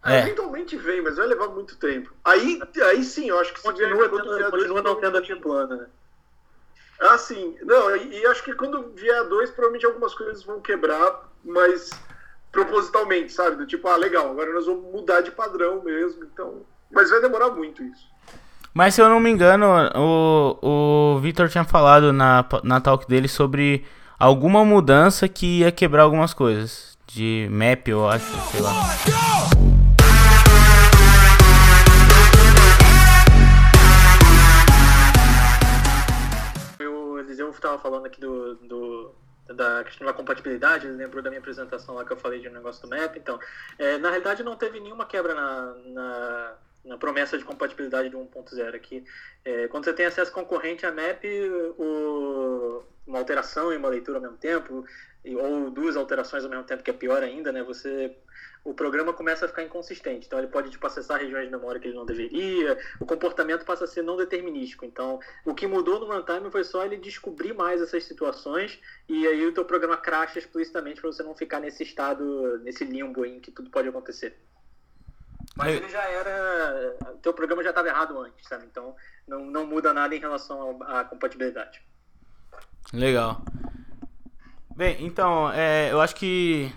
[0.04, 0.20] É.
[0.20, 2.12] Eventualmente vem, mas vai levar muito tempo.
[2.24, 5.86] Aí, aí sim, eu acho que continua, tendo, continua não tendo a plano, né?
[7.02, 7.56] Ah, sim.
[7.62, 11.90] Não, e, e, acho que quando vier a 2, provavelmente algumas coisas vão quebrar, mas
[12.52, 13.56] propositalmente, sabe?
[13.56, 16.62] Do tipo, ah, legal, agora nós vamos mudar de padrão mesmo, então.
[16.90, 18.06] Mas vai demorar muito isso.
[18.72, 20.58] Mas se eu não me engano, o,
[21.16, 23.84] o Victor tinha falado na, na talk dele sobre
[24.18, 26.92] alguma mudança que ia quebrar algumas coisas.
[27.06, 28.72] De map, eu acho, sei lá.
[37.82, 39.14] Falando aqui do, do,
[39.54, 42.52] da questão da compatibilidade, ele lembrou da minha apresentação lá que eu falei de um
[42.52, 43.16] negócio do map.
[43.16, 43.38] Então,
[43.78, 48.74] é, na realidade, não teve nenhuma quebra na, na na promessa de compatibilidade do 1.0
[48.74, 49.04] aqui.
[49.44, 51.22] É, quando você tem acesso concorrente a map,
[51.78, 54.84] o, uma alteração e uma leitura ao mesmo tempo,
[55.24, 57.62] ou duas alterações ao mesmo tempo, que é pior ainda, né?
[57.62, 58.16] Você
[58.64, 60.26] o programa começa a ficar inconsistente.
[60.26, 63.84] Então ele pode tipo, acessar regiões de memória que ele não deveria, o comportamento passa
[63.84, 64.84] a ser não determinístico.
[64.84, 69.46] Então o que mudou no runtime foi só ele descobrir mais essas situações e aí
[69.46, 73.50] o teu programa cracha explicitamente para você não ficar nesse estado, nesse limbo em que
[73.50, 74.36] tudo pode acontecer.
[75.56, 76.96] Mas ele já era.
[77.14, 78.64] O teu programa já estava errado antes, sabe?
[78.64, 78.94] Então
[79.26, 81.82] não, não muda nada em relação à compatibilidade.
[82.92, 83.42] Legal.
[84.74, 86.72] Bem, então, é, eu acho que,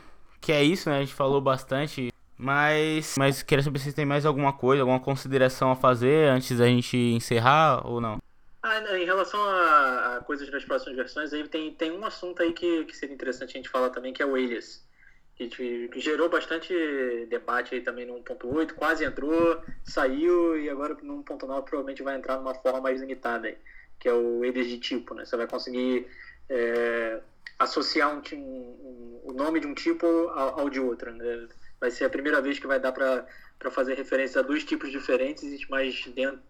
[0.46, 0.98] que é isso, né?
[0.98, 2.14] A gente falou bastante.
[2.38, 6.66] Mas, mas queria saber se tem mais alguma coisa, alguma consideração a fazer antes da
[6.66, 8.20] gente encerrar ou não?
[8.62, 12.52] Ah, em relação a, a coisas das próximas versões, aí tem, tem um assunto aí
[12.52, 14.86] que, que seria interessante a gente falar também, que é o alias
[15.36, 16.74] que, gerou bastante
[17.30, 22.38] debate aí também no 1.8, quase entrou, saiu e agora no 1.9 provavelmente vai entrar
[22.38, 23.58] numa forma mais limitada aí,
[24.00, 25.26] que é o eles de tipo, né?
[25.26, 26.08] Você vai conseguir
[26.50, 27.20] é,
[27.58, 31.48] associar um, um, o nome de um tipo ao, ao, de outro, né?
[31.80, 35.68] Vai ser a primeira vez que vai dar para fazer referência a dois tipos diferentes,
[35.70, 36.42] mas dentro,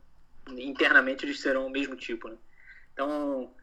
[0.58, 2.38] internamente eles serão o mesmo tipo, né?
[2.94, 3.54] Então,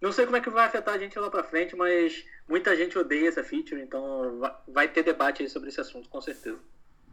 [0.00, 2.96] não sei como é que vai afetar a gente lá para frente, mas muita gente
[2.96, 6.58] odeia essa feature, então vai ter debate sobre esse assunto, com certeza.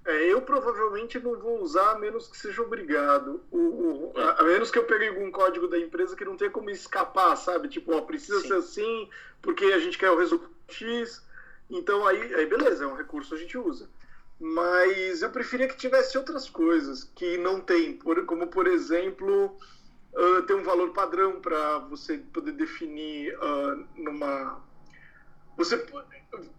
[0.06, 3.42] É, eu provavelmente não vou usar a menos que seja obrigado.
[3.52, 4.22] O, o é.
[4.22, 7.36] a, a, menos que eu pegue algum código da empresa que não tenha como escapar,
[7.36, 7.68] sabe?
[7.68, 8.48] Tipo, ó, precisa Sim.
[8.48, 9.10] ser assim,
[9.42, 11.24] porque a gente quer o resultado X.
[11.70, 13.90] Então aí, aí beleza, é um recurso a gente usa.
[14.40, 19.58] Mas eu preferia que tivesse outras coisas que não tem, por, como por exemplo
[20.14, 24.62] uh, ter um valor padrão para você poder definir uh, numa.
[25.58, 25.86] Você,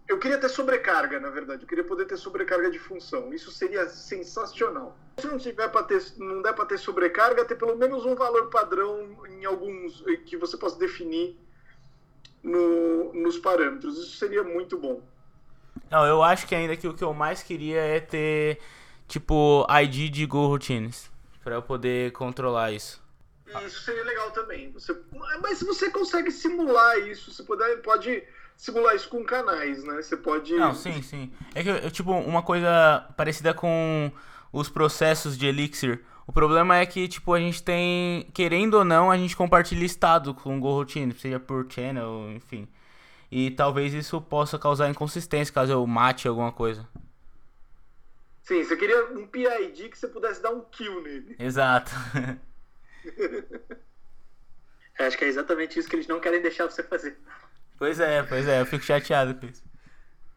[0.07, 1.63] eu queria ter sobrecarga, na verdade.
[1.63, 3.33] Eu queria poder ter sobrecarga de função.
[3.33, 4.97] Isso seria sensacional.
[5.17, 8.49] Se não tiver para ter, não der para ter sobrecarga, ter pelo menos um valor
[8.49, 11.37] padrão em alguns que você possa definir
[12.41, 13.97] no, nos parâmetros.
[13.97, 15.01] Isso seria muito bom.
[15.89, 18.59] Não, eu acho que ainda que o que eu mais queria é ter
[19.07, 21.09] tipo ID de Go Routines
[21.43, 23.01] para eu poder controlar isso.
[23.65, 24.71] Isso seria legal também.
[24.71, 24.95] Você,
[25.41, 27.31] mas você consegue simular isso.
[27.31, 28.23] Você pode, pode
[28.57, 30.01] simular isso com canais, né?
[30.01, 30.53] Você pode.
[30.55, 31.31] Não, sim, sim.
[31.53, 34.11] É que, tipo, uma coisa parecida com
[34.51, 36.03] os processos de Elixir.
[36.25, 40.33] O problema é que, tipo, a gente tem, querendo ou não, a gente compartilha estado
[40.33, 42.67] com o GoRoutine, seja por channel, enfim.
[43.31, 46.85] E talvez isso possa causar inconsistência caso eu mate alguma coisa.
[48.43, 51.35] Sim, você queria um PID que você pudesse dar um kill nele.
[51.37, 51.91] Exato.
[54.99, 57.17] Acho que é exatamente isso que eles não querem deixar você fazer.
[57.77, 59.63] Pois é, pois é, eu fico chateado com isso.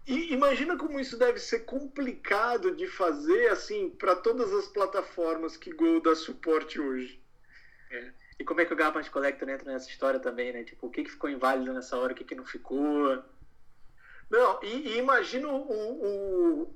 [0.06, 5.72] E imagina como isso deve ser complicado de fazer, assim, para todas as plataformas que
[5.72, 7.22] Go dá suporte hoje.
[7.90, 8.12] É.
[8.38, 10.64] E como é que o Garbage Collector entra nessa história também, né?
[10.64, 13.22] Tipo, o que, que ficou inválido nessa hora, o que, que não ficou.
[14.30, 16.74] Não, e, e imagina o, o,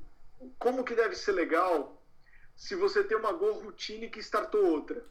[0.58, 2.00] como que deve ser legal
[2.54, 5.04] se você tem uma Go Routine que startou outra.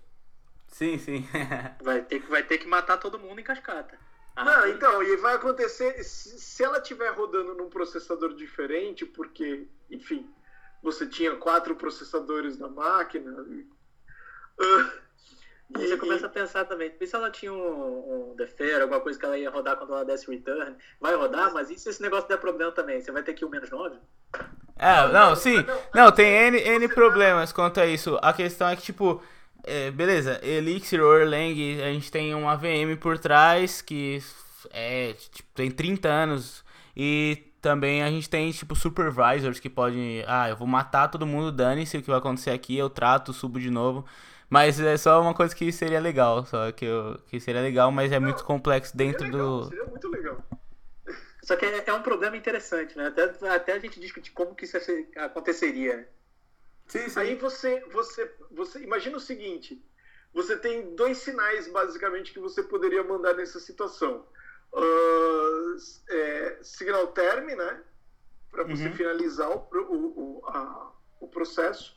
[0.68, 1.28] Sim, sim.
[1.84, 3.98] vai, ter, vai ter que matar todo mundo em cascata.
[4.36, 10.28] Ah, não, então, e vai acontecer, se ela estiver rodando num processador diferente, porque, enfim,
[10.82, 13.32] você tinha quatro processadores na máquina.
[13.32, 15.04] Uh,
[15.70, 19.20] e você começa a pensar também, e se ela tinha um, um defer, alguma coisa
[19.20, 20.76] que ela ia rodar quando ela desse return?
[21.00, 23.02] Vai rodar, mas e se esse negócio der problema também?
[23.02, 23.98] Você vai ter que ir o menos 9?
[24.78, 25.66] É, não, sim.
[25.94, 28.18] Não, tem N, N problemas quanto a isso.
[28.22, 29.22] A questão é que, tipo,
[29.64, 34.22] é, beleza, Elixir ou Erlang, a gente tem uma VM por trás que
[34.72, 36.64] é, tipo, tem 30 anos
[36.96, 40.24] e também a gente tem, tipo, supervisors que podem.
[40.28, 43.60] Ah, eu vou matar todo mundo, dane-se o que vai acontecer aqui, eu trato, subo
[43.60, 44.06] de novo.
[44.50, 48.12] Mas é só uma coisa que seria legal, só que, eu, que seria legal, mas
[48.12, 49.70] é Não, muito complexo dentro legal, do.
[49.70, 50.38] Seria muito legal.
[51.42, 53.08] Só que é, é, um problema interessante, né?
[53.08, 54.78] Até, até a gente discutir como que isso
[55.18, 56.08] aconteceria.
[56.88, 57.20] Sim, sim.
[57.20, 59.84] Aí você, você, você imagina o seguinte:
[60.34, 64.26] você tem dois sinais basicamente que você poderia mandar nessa situação.
[64.72, 65.78] Uh,
[66.10, 67.84] é, signal term, né?
[68.50, 68.94] Para você uhum.
[68.94, 71.96] finalizar o, o, o, a, o processo.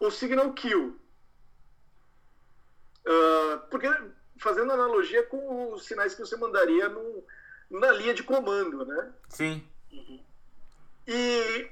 [0.00, 0.98] Ou signal kill,
[3.06, 3.88] Uh, porque
[4.38, 7.24] fazendo analogia com os sinais que você mandaria no,
[7.70, 9.12] na linha de comando, né?
[9.28, 9.66] Sim.
[9.90, 10.20] Uhum.
[11.06, 11.70] E,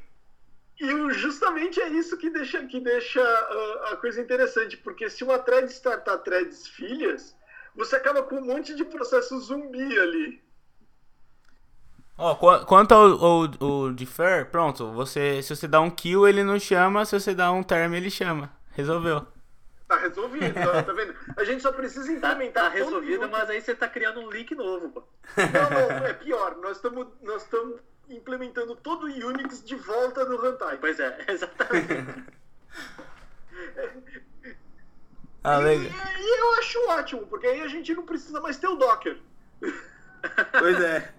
[0.80, 5.38] e justamente é isso que deixa, que deixa uh, a coisa interessante, porque se uma
[5.38, 7.36] thread startar threads filhas,
[7.74, 10.42] você acaba com um monte de processo zumbi ali.
[12.16, 16.42] Ó, oh, quanto ao, ao, ao defer, pronto, você, se você dá um kill, ele
[16.42, 18.52] não chama, se você dá um term, ele chama.
[18.72, 19.26] Resolveu.
[19.88, 21.14] Tá resolvido, tá, tá vendo?
[21.36, 22.64] A gente só precisa implementar.
[22.64, 25.02] Tá, tá resolvido, mas aí você tá criando um link novo, pô.
[25.36, 26.56] Não, não, é pior.
[26.56, 27.42] Nós estamos nós
[28.08, 30.78] implementando todo o Unix de volta no runtime.
[30.78, 32.24] Pois é, exatamente.
[35.44, 35.84] ah, legal.
[35.84, 39.18] E, e, eu acho ótimo, porque aí a gente não precisa mais ter o Docker.
[40.58, 41.12] Pois é.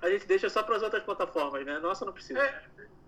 [0.00, 1.78] A gente deixa só para as outras plataformas, né?
[1.80, 2.38] Nossa, não precisa.
[2.38, 2.62] É,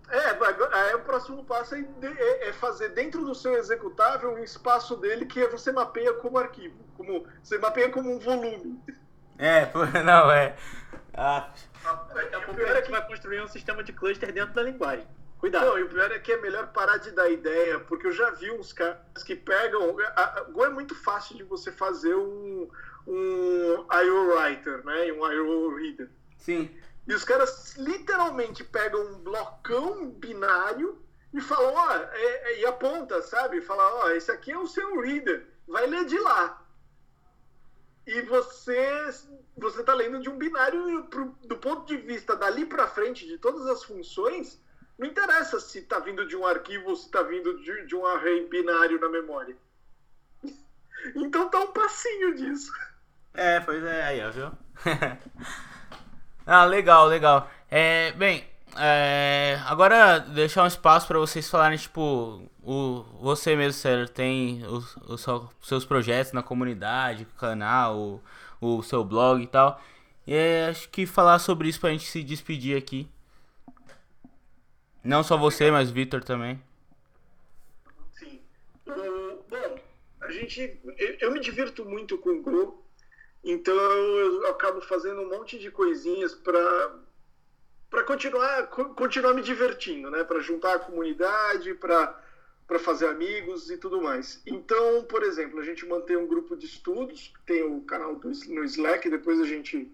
[0.09, 4.97] é, é, o próximo passo é, é, é, fazer dentro do seu executável um espaço
[4.97, 8.77] dele que você mapeia como arquivo, como você mapeia como um volume.
[9.37, 9.71] É,
[10.03, 10.55] não, é.
[11.13, 11.49] Ah.
[12.13, 15.07] Daqui a pouco é que vai construir um sistema de cluster dentro da linguagem.
[15.39, 15.65] Cuidado.
[15.65, 18.29] Não, e o pior é que é melhor parar de dar ideia, porque eu já
[18.29, 19.97] vi uns caras que pegam.
[20.15, 22.69] A, a Go é muito fácil de você fazer um,
[23.07, 24.35] um I.O.
[24.35, 25.11] Writer, né?
[25.11, 25.75] Um I.O.
[25.75, 26.09] Reader.
[26.37, 26.69] Sim.
[27.07, 31.01] E os caras literalmente pegam um blocão binário
[31.33, 33.61] e falam, ó, oh, é, é, e aponta, sabe?
[33.61, 36.63] Fala, ó, oh, esse aqui é o seu reader, vai ler de lá.
[38.05, 39.09] E você
[39.61, 43.37] você tá lendo de um binário pro, do ponto de vista dali para frente de
[43.37, 44.59] todas as funções,
[44.97, 48.05] não interessa se tá vindo de um arquivo ou se tá vindo de, de um
[48.05, 49.55] array binário na memória.
[51.15, 52.71] Então tá um passinho disso.
[53.33, 54.51] É, pois é, aí, ó, viu?
[56.45, 57.49] Ah, legal, legal.
[57.69, 58.45] É, bem,
[58.75, 64.95] é, agora deixar um espaço para vocês falarem, tipo, o, você mesmo, Célio, tem os,
[65.07, 65.25] os,
[65.61, 68.23] seus projetos na comunidade, canal, o,
[68.61, 69.81] o seu blog e tal.
[70.25, 73.09] E é, acho que falar sobre isso pra gente se despedir aqui.
[75.03, 76.61] Não só você, mas o Vitor também.
[78.11, 78.39] Sim.
[78.87, 79.79] Uh, bom,
[80.21, 80.79] a gente.
[80.97, 82.85] Eu, eu, me divirto muito com o Gru.
[83.43, 86.99] Então eu acabo fazendo um monte de coisinhas para
[87.89, 90.23] para continuar continuar me divertindo, né?
[90.23, 92.23] Para juntar a comunidade, para
[92.71, 94.41] para fazer amigos e tudo mais.
[94.45, 98.63] Então, por exemplo, a gente mantém um grupo de estudos, tem o canal do, no
[98.63, 99.91] Slack, depois a gente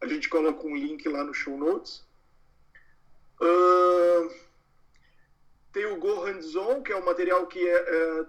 [0.00, 2.06] a gente coloca um link lá no show notes.
[3.40, 4.32] Uh,
[5.72, 8.26] tem o Go Hands On, que é um material que é, é,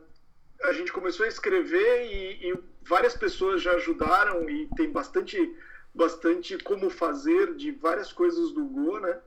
[0.63, 5.55] a gente começou a escrever e, e várias pessoas já ajudaram e tem bastante,
[5.93, 9.21] bastante como fazer de várias coisas do Go, né?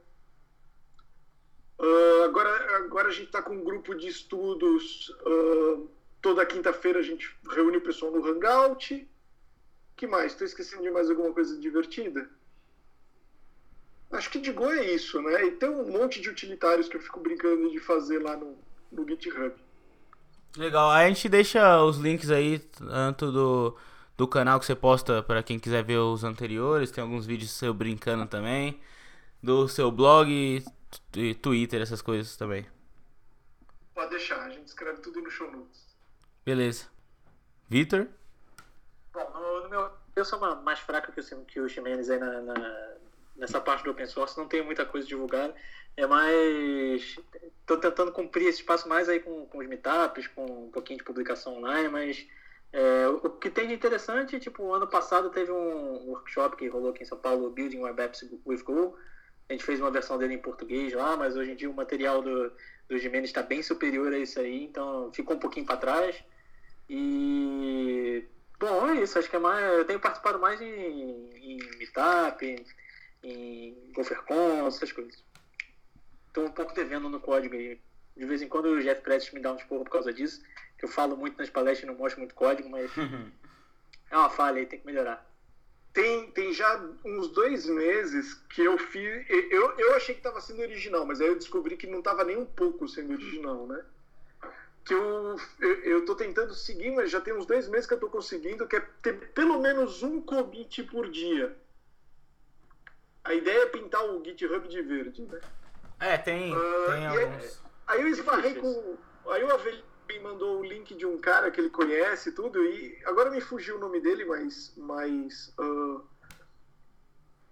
[1.78, 5.10] Uh, agora, agora a gente está com um grupo de estudos.
[5.24, 5.88] Uh,
[6.20, 9.08] toda quinta-feira a gente reúne o pessoal no Hangout.
[9.96, 10.32] que mais?
[10.32, 12.28] Estou esquecendo de mais alguma coisa divertida?
[14.10, 15.44] Acho que de Go é isso, né?
[15.44, 18.56] E tem um monte de utilitários que eu fico brincando de fazer lá no,
[18.90, 19.54] no GitHub.
[20.56, 20.90] Legal.
[20.90, 23.76] A gente deixa os links aí, tanto do,
[24.16, 26.90] do canal que você posta para quem quiser ver os anteriores.
[26.90, 28.80] Tem alguns vídeos seu brincando também.
[29.42, 30.64] Do seu blog
[31.42, 32.66] Twitter, essas coisas também.
[33.94, 35.96] Pode deixar, a gente escreve tudo no show notes.
[36.44, 36.86] Beleza.
[37.68, 38.06] Vitor?
[39.12, 39.90] Bom, no, no, meu.
[40.14, 42.94] Eu sou uma, mais fraco que o, que o Ximenes aí na, na,
[43.36, 45.54] nessa parte do open source, não tenho muita coisa divulgada.
[45.96, 47.18] É mais.
[47.60, 51.04] Estou tentando cumprir esse espaço mais aí com, com os meetups, com um pouquinho de
[51.04, 52.26] publicação online, mas
[52.72, 57.02] é, o que tem de interessante, tipo, ano passado teve um workshop que rolou aqui
[57.02, 58.96] em São Paulo, Building Web Apps with Go,
[59.48, 62.20] A gente fez uma versão dele em português lá, mas hoje em dia o material
[62.20, 62.52] do,
[62.88, 66.22] do Jimenez está bem superior a isso aí, então ficou um pouquinho para trás.
[66.88, 68.24] E.
[68.58, 69.18] Bom, é isso.
[69.18, 69.64] Acho que é mais.
[69.78, 72.64] Eu tenho participado mais em, em Meetup, em,
[73.22, 75.22] em GopherCon, essas coisas.
[76.28, 77.80] Estou um pouco devendo no código aí.
[78.16, 80.42] De vez em quando o Jeff Prestes me dá um esporro por causa disso,
[80.76, 82.90] que eu falo muito nas palestras e não mostro muito código, mas
[84.10, 85.27] é uma falha aí, tem que melhorar.
[85.98, 89.28] Tem, tem já uns dois meses que eu fiz.
[89.50, 92.36] Eu, eu achei que estava sendo original, mas aí eu descobri que não estava nem
[92.36, 93.84] um pouco sendo original, né?
[94.84, 97.98] Que eu, eu, eu tô tentando seguir, mas já tem uns dois meses que eu
[97.98, 101.56] tô conseguindo, que é ter pelo menos um commit por dia.
[103.24, 105.40] A ideia é pintar o GitHub de verde, né?
[105.98, 107.60] É, tem, uh, tem alguns.
[107.88, 108.96] Aí, aí eu esbarrei com.
[109.26, 113.30] Aí Avelino me mandou o link de um cara que ele conhece tudo, e agora
[113.30, 114.72] me fugiu o nome dele, mas.
[114.76, 116.02] mas uh,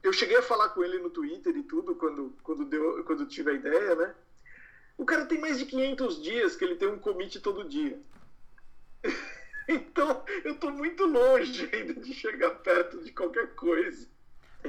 [0.02, 3.50] eu cheguei a falar com ele no Twitter e tudo, quando, quando, deu, quando tive
[3.50, 4.14] a ideia, né?
[4.96, 8.00] O cara tem mais de 500 dias que ele tem um commit todo dia.
[9.68, 14.08] então, eu tô muito longe ainda de chegar perto de qualquer coisa.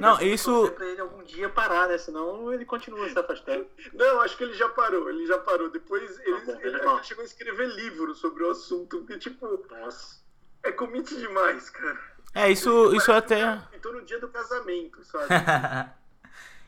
[0.00, 0.70] Não, isso.
[0.72, 1.98] Pra ele algum dia parar, né?
[1.98, 3.66] Senão ele continua se afastando.
[3.92, 5.70] Não, acho que ele já parou, ele já parou.
[5.70, 9.46] Depois ele, tá bom, ele, ele chegou a escrever livro sobre o assunto, porque, tipo,
[9.70, 10.20] Nossa.
[10.62, 11.98] é commit demais, cara.
[12.34, 13.60] É, isso, isso até.
[13.72, 15.28] Então no dia do casamento, sabe?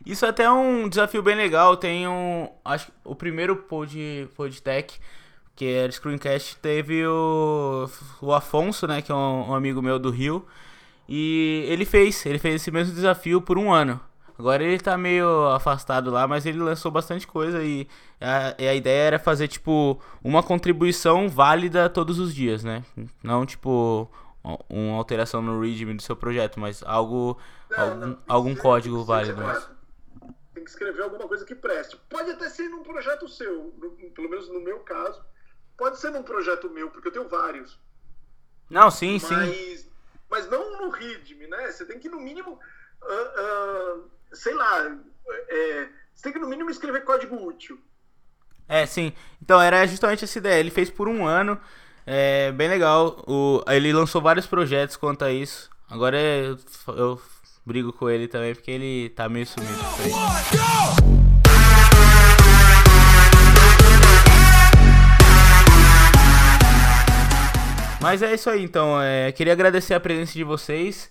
[0.04, 1.76] Isso até é um desafio bem legal.
[1.76, 2.48] Tem um.
[2.64, 4.98] Acho o primeiro pod, Podtech,
[5.54, 7.88] que era Screencast, teve o,
[8.22, 9.02] o Afonso, né?
[9.02, 10.46] Que é um, um, amigo meu do Rio.
[11.11, 14.00] E ele fez, ele fez esse mesmo desafio por um ano.
[14.38, 17.86] Agora ele tá meio afastado lá, mas ele lançou bastante coisa e
[18.18, 22.82] a, e a ideia era fazer, tipo, uma contribuição válida todos os dias, né?
[23.22, 24.11] Não, tipo,
[24.68, 27.36] uma alteração no readme do seu projeto, mas algo,
[27.70, 29.80] não, algum, não, algum código válido mesmo
[30.61, 31.96] tem que escrever alguma coisa que preste.
[32.08, 35.24] Pode até ser num projeto seu, no, pelo menos no meu caso.
[35.76, 37.78] Pode ser num projeto meu, porque eu tenho vários.
[38.68, 39.89] Não, sim, mas, sim.
[40.30, 41.70] Mas não no README, né?
[41.70, 42.58] Você tem que, no mínimo,
[43.02, 44.96] uh, uh, sei lá,
[45.48, 47.78] é, você tem que, no mínimo, escrever código útil.
[48.68, 49.12] É, sim.
[49.42, 50.60] Então, era justamente essa ideia.
[50.60, 51.60] Ele fez por um ano.
[52.06, 53.24] É bem legal.
[53.26, 55.68] O, ele lançou vários projetos quanto a isso.
[55.88, 56.56] Agora eu,
[56.88, 57.20] eu
[57.66, 59.80] brigo com ele também porque ele tá meio sumido.
[68.01, 69.01] Mas é isso aí, então.
[69.01, 71.11] É, queria agradecer a presença de vocês.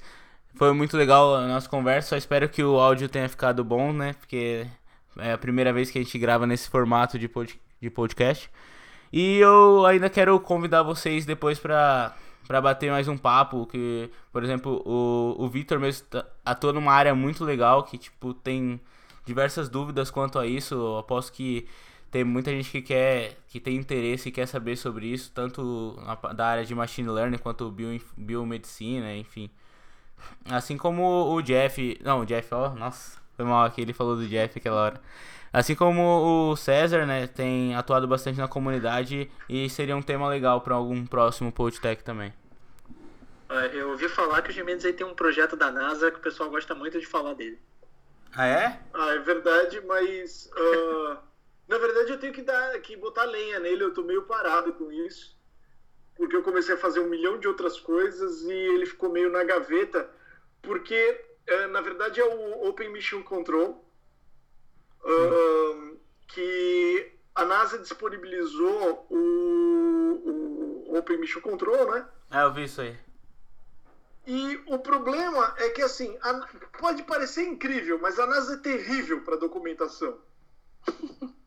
[0.56, 2.10] Foi muito legal a nossa conversa.
[2.10, 4.14] Só espero que o áudio tenha ficado bom, né?
[4.14, 4.66] Porque
[5.20, 8.50] é a primeira vez que a gente grava nesse formato de, pod de podcast.
[9.14, 12.16] E eu ainda quero convidar vocês depois para
[12.48, 16.92] para bater mais um papo, que, por exemplo, o, o Victor mesmo tá, atua numa
[16.92, 18.82] área muito legal, que, tipo, tem
[19.24, 21.68] diversas dúvidas quanto a isso, eu aposto que
[22.12, 26.34] tem muita gente que quer, que tem interesse e quer saber sobre isso, tanto na,
[26.34, 29.49] da área de machine learning quanto bio, biomedicina, enfim.
[30.45, 34.28] Assim como o Jeff, não, o Jeff, ó, nossa, foi mal aqui, ele falou do
[34.28, 35.01] Jeff aquela hora.
[35.51, 40.62] Assim como o César, né, tem atuado bastante na comunidade e seria um tema legal
[40.62, 42.34] para algum próximo Podtech também.
[43.74, 46.51] Eu ouvi falar que o Jimenez aí tem um projeto da NASA que o pessoal
[46.51, 47.60] gosta muito de falar dele.
[48.36, 48.80] Ah, é?
[48.93, 50.51] Ah, é verdade, mas.
[50.55, 51.18] Uh,
[51.70, 54.91] na verdade, eu tenho que, dar, que botar lenha nele, eu tô meio parado com
[54.91, 55.38] isso.
[56.15, 59.43] Porque eu comecei a fazer um milhão de outras coisas e ele ficou meio na
[59.43, 60.09] gaveta.
[60.63, 63.86] Porque, uh, na verdade, é o Open Mission Control,
[65.03, 72.09] uh, que a NASA disponibilizou o, o Open Mission Control, né?
[72.32, 72.97] É, eu vi isso aí.
[74.26, 76.34] E o problema é que, assim, a,
[76.80, 80.17] pode parecer incrível, mas a NASA é terrível para documentação.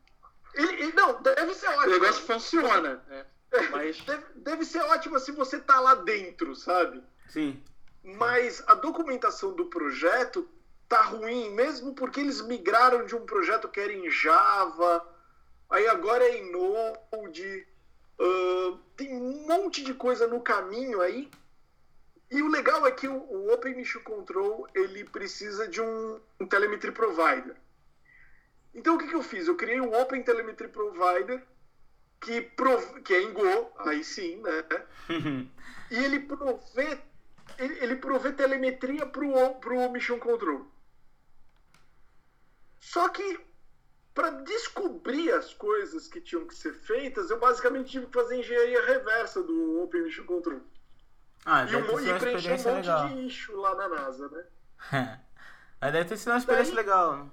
[0.53, 1.85] ele, ele, não, deve ser ótimo.
[1.85, 3.03] O negócio funciona.
[3.07, 3.25] Né?
[3.71, 3.99] Mas...
[4.01, 7.03] Deve, deve ser ótimo se você tá lá dentro, sabe?
[7.29, 7.61] Sim.
[8.03, 10.47] Mas a documentação do projeto
[10.87, 15.07] tá ruim, mesmo porque eles migraram de um projeto que era em Java,
[15.69, 17.67] aí agora é em Node.
[18.19, 21.29] Uh, tem um monte de coisa no caminho aí
[22.33, 26.47] e o legal é que o, o Open Mission Control ele precisa de um, um
[26.47, 27.55] telemetry provider.
[28.73, 29.47] Então o que, que eu fiz?
[29.47, 31.45] Eu criei um Open Telemetry Provider
[32.19, 33.01] que, prov...
[33.01, 34.63] que é em Go, aí sim, né?
[35.91, 36.97] e ele provê,
[37.57, 40.65] ele, provê telemetria para o Mission Control.
[42.79, 43.39] Só que
[44.13, 48.85] para descobrir as coisas que tinham que ser feitas, eu basicamente tive que fazer engenharia
[48.85, 50.61] reversa do Open Mission Control.
[51.45, 53.07] Ah, e, um, e preencher um monte legal.
[53.07, 54.45] de eixo lá na NASA, né?
[55.81, 57.29] Mas deve ter sido uma experiência daí, legal.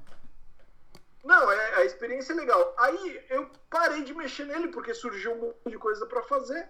[1.22, 2.74] Não, é, a experiência é legal.
[2.78, 6.68] Aí eu parei de mexer nele porque surgiu um monte de coisa para fazer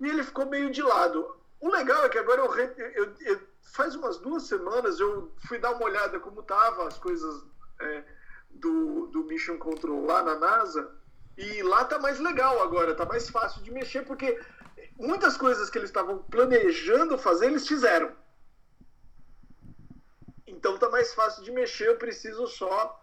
[0.00, 1.36] e ele ficou meio de lado.
[1.60, 5.72] O legal é que agora eu, eu, eu faz umas duas semanas eu fui dar
[5.72, 7.44] uma olhada como tava as coisas
[7.80, 8.04] é,
[8.50, 10.90] do, do Mission Control lá na NASA
[11.38, 14.38] e lá tá mais legal agora, tá mais fácil de mexer porque
[14.96, 18.12] muitas coisas que eles estavam planejando fazer eles fizeram.
[20.46, 23.01] Então tá mais fácil de mexer, eu preciso só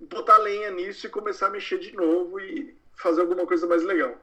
[0.00, 4.14] botar lenha nisso e começar a mexer de novo e fazer alguma coisa mais legal.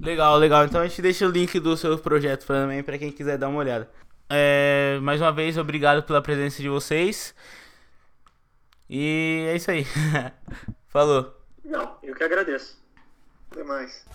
[0.00, 0.64] Legal, legal.
[0.64, 3.58] Então a gente deixa o link do seu projeto também para quem quiser dar uma
[3.58, 3.90] olhada.
[4.30, 7.34] É, mais uma vez, obrigado pela presença de vocês.
[8.88, 9.86] E é isso aí.
[10.88, 11.34] Falou.
[11.64, 12.78] Não, eu que agradeço.
[13.50, 14.06] Até mais.